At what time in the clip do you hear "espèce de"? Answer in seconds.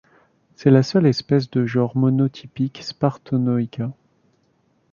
1.05-1.67